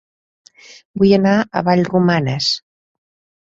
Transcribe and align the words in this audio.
Vull 1.03 1.13
anar 1.19 1.35
a 1.61 1.65
Vallromanes 1.69 2.51